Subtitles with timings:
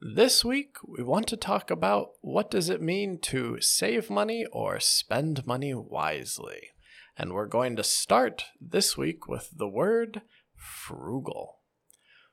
[0.00, 4.78] This week, we want to talk about what does it mean to save money or
[4.78, 6.72] spend money wisely.
[7.16, 10.20] And we're going to start this week with the word
[10.54, 11.60] frugal.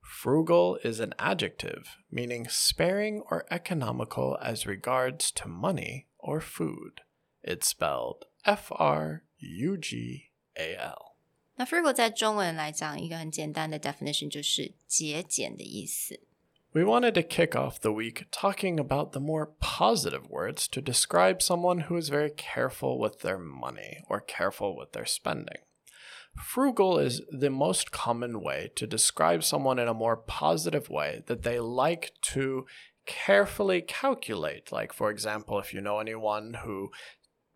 [0.00, 7.02] Frugal is an adjective meaning sparing or economical as regards to money or food.
[7.42, 11.16] It's spelled F R U G A L.
[11.56, 16.20] 那 frugal 在中文来讲，一个很简单的 definition 就是节俭的意思。
[16.71, 21.41] We wanted to kick off the week talking about the more positive words to describe
[21.41, 25.63] someone who is very careful with their money or careful with their spending.
[26.37, 31.41] Frugal is the most common way to describe someone in a more positive way that
[31.41, 32.67] they like to
[33.07, 34.71] carefully calculate.
[34.71, 36.91] Like, for example, if you know anyone who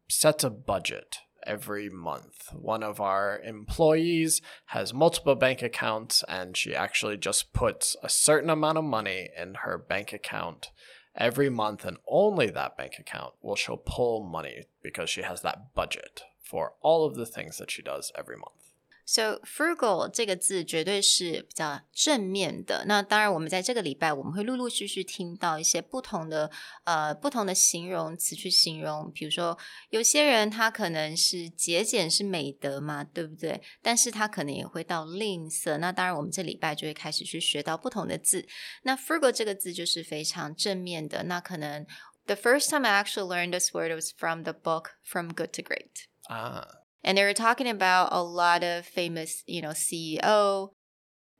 [0.09, 2.49] sets a budget every month.
[2.53, 8.49] One of our employees has multiple bank accounts and she actually just puts a certain
[8.49, 10.71] amount of money in her bank account
[11.15, 15.73] every month and only that bank account will she'll pull money because she has that
[15.75, 18.62] budget for all of the things that she does every month.
[19.05, 22.85] So frugal 这个字绝对是比较正面的。
[22.87, 26.49] 那当然，我们在这个礼拜我们会陆陆续续听到一些不同的
[26.85, 29.11] 呃不同的形容词去形容。
[29.11, 29.57] 比如说，
[29.89, 33.61] 有些人他可能是节俭是美德嘛，对不对？
[33.81, 35.77] 但是他可能也会到吝啬。
[35.77, 38.47] 那当然，我们这礼拜就会开始去学到不同的字。
[38.83, 41.23] 那 frugal 这个字就是非常正面的。
[41.23, 41.85] 那可能
[42.25, 45.61] the first time I actually learned this word was from the book From Good to
[45.61, 46.07] Great.
[46.29, 46.82] Ah.
[47.03, 50.69] And they were talking about a lot of famous, you know, CEO.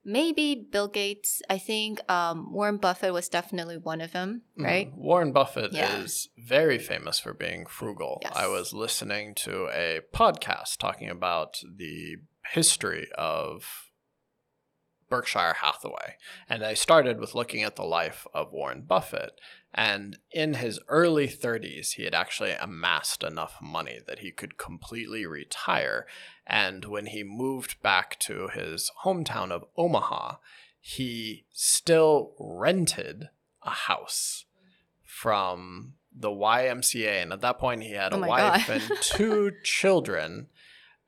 [0.05, 1.41] Maybe Bill Gates.
[1.49, 4.91] I think um, Warren Buffett was definitely one of them, right?
[4.91, 5.99] Mm, Warren Buffett Yeah.
[6.01, 8.19] is very famous for being frugal.
[8.21, 8.33] Yes.
[8.35, 12.17] I was listening to a podcast talking about the
[12.53, 13.63] history of
[15.13, 16.15] Berkshire Hathaway.
[16.49, 19.39] And I started with looking at the life of Warren Buffett.
[19.71, 25.27] And in his early 30s, he had actually amassed enough money that he could completely
[25.27, 26.07] retire.
[26.47, 30.37] And when he moved back to his hometown of Omaha,
[30.81, 33.29] he still rented
[33.61, 34.45] a house
[35.03, 37.21] from the YMCA.
[37.21, 40.47] And at that point, he had Oh a wife and two children.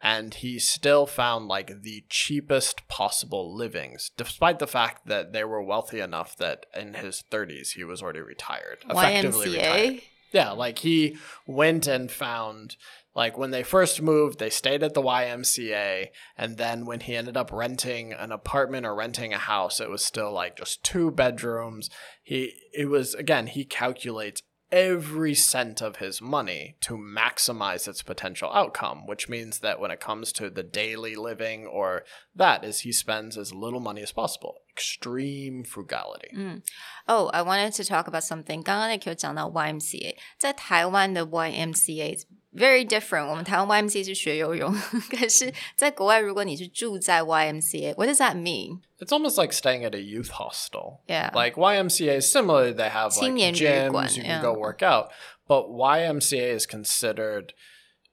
[0.02, 5.64] And he still found like the cheapest possible livings, despite the fact that they were
[5.64, 8.80] wealthy enough that in his 30s he was already retired.
[8.90, 10.02] effectively retired.
[10.32, 11.18] Yeah, like he
[11.48, 12.76] went and found
[13.16, 17.38] like when they first moved, they stayed at the YMCA, and then when he ended
[17.38, 21.90] up renting an apartment or renting a house, it was still like just two bedrooms.
[22.22, 24.42] He it was again, he calculates
[24.73, 29.99] every cent of his money to maximize its potential outcome, which means that when it
[29.99, 32.05] comes to the daily living or
[32.37, 34.63] that is he spends as little money as possible.
[34.71, 36.63] Extreme frugality.
[37.09, 38.63] Oh, I wanted to talk about something.
[38.63, 43.29] 刚刚那 Q 讲到 YMCA，在台湾的 YMCA is very different。
[43.29, 44.73] 我们台湾 YMCA 是学游泳，
[45.11, 48.81] 可是在国外，如果你是住在 YMCA，what does that mean?
[48.99, 51.01] It's almost like staying at a youth hostel.
[51.07, 51.31] Yeah.
[51.35, 54.41] Like YMCA, similarly, they have like 青年旅馆, gyms, you yeah.
[54.41, 55.11] can go work out.
[55.47, 57.55] But YMCA is considered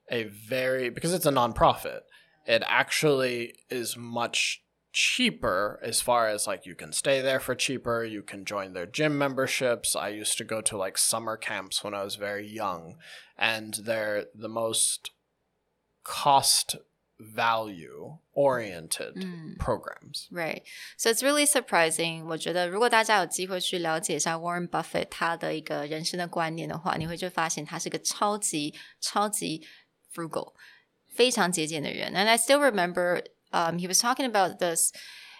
[0.09, 2.01] a very, because it's a nonprofit,
[2.45, 4.61] it actually is much
[4.93, 8.87] cheaper as far as like you can stay there for cheaper, you can join their
[8.87, 9.95] gym memberships.
[9.95, 12.95] I used to go to like summer camps when I was very young,
[13.37, 15.11] and they're the most
[16.03, 16.77] cost
[17.19, 19.25] value oriented
[19.59, 20.27] programs.
[20.31, 20.61] Right.
[20.97, 22.25] So it's really surprising.
[22.25, 29.67] 我觉得如果大家有机会去了解一下 Warren Buffett 他的一个人生的观念的话，你会就发现他是个超级超级
[30.13, 30.53] frugal，
[31.13, 32.13] 非常节俭的人。
[32.13, 34.92] And I still remember um, he was talking about this.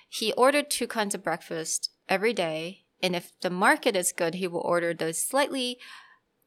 [0.09, 4.47] He ordered two kinds of breakfast every day, and if the market is good, he
[4.47, 5.79] will order the slightly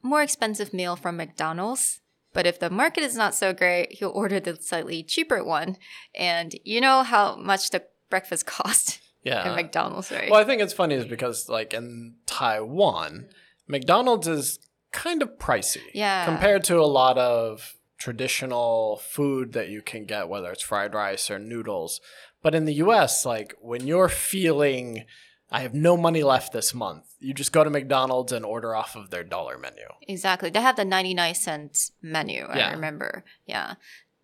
[0.04, 2.00] more expensive meal from McDonald's.
[2.34, 5.78] But if the market is not so great, he'll order the slightly cheaper one.
[6.14, 9.44] And you know how much the breakfast cost Yeah.
[9.50, 10.30] at McDonald's, right?
[10.30, 13.30] Well, I think it's funny is because like in Taiwan,
[13.68, 14.60] McDonald's is
[14.92, 15.82] kind of pricey.
[15.94, 16.26] Yeah.
[16.26, 21.30] Compared to a lot of traditional food that you can get, whether it's fried rice
[21.30, 22.02] or noodles.
[22.42, 25.06] But in the US, like when you're feeling
[25.52, 27.06] I have no money left this month.
[27.20, 29.86] You just go to McDonald's and order off of their dollar menu.
[30.08, 30.50] Exactly.
[30.50, 32.72] They have the 99 cent menu, I Yeah.
[32.72, 33.24] remember.
[33.46, 33.76] Yeah.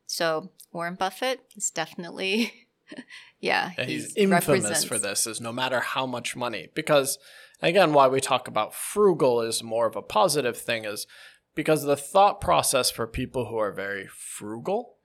[0.07, 2.67] So Warren Buffett is definitely,
[3.39, 7.19] yeah, And he's he's infamous represents- for this is no matter how much money because
[7.61, 11.05] again why we talk about frugal is more of a positive thing is
[11.55, 14.95] because the thought process for people who are very frugal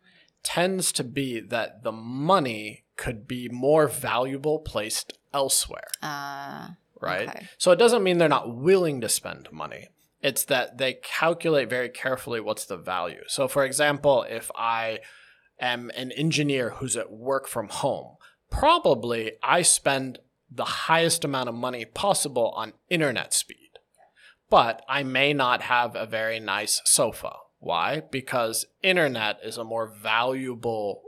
[0.43, 5.89] tends to be that the money could be more valuable placed elsewhere.
[6.03, 6.69] Uh,
[7.01, 7.29] right?
[7.29, 7.47] Okay.
[7.59, 9.89] so it doesn't mean they're not willing to spend money.
[10.23, 13.23] It's that they calculate very carefully what's the value.
[13.27, 15.01] So for example if i
[15.61, 18.17] am an engineer who's at work from home
[18.51, 20.19] probably i spend
[20.51, 23.66] the highest amount of money possible on internet speed
[24.50, 29.88] but i may not have a very nice sofa why because internet is a more
[29.88, 31.04] valuable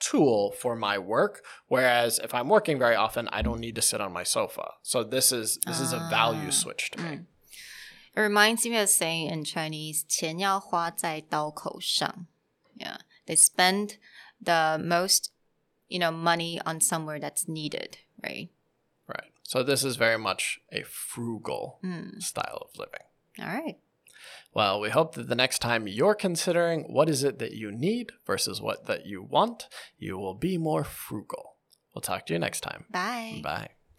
[0.00, 4.00] tool for my work whereas if i'm working very often i don't need to sit
[4.00, 7.24] on my sofa so this is this is a value Ah, switch to me mm.
[8.16, 12.26] It reminds me of saying in Chinese, 钱要花在刀口上.
[12.76, 12.98] Yeah.
[13.26, 13.96] They spend
[14.40, 15.30] the most,
[15.88, 18.48] you know, money on somewhere that's needed, right?
[18.48, 18.48] right
[19.51, 20.43] so this is very much
[20.79, 22.21] a frugal Mm.
[22.21, 23.05] style of living
[23.41, 23.77] All right.
[24.53, 28.05] well we hope that the next time you're considering what is it that you need
[28.29, 29.67] versus what that you want
[30.05, 31.45] you will be more frugal
[31.93, 33.41] we'll talk to you next time Bye.
[33.43, 33.69] bye